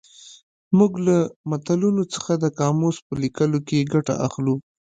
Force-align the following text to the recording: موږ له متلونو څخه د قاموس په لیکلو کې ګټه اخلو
موږ 0.77 0.91
له 1.07 1.17
متلونو 1.49 2.03
څخه 2.13 2.31
د 2.43 2.45
قاموس 2.59 2.97
په 3.07 3.13
لیکلو 3.23 3.59
کې 3.67 3.89
ګټه 3.93 4.13
اخلو 4.27 4.55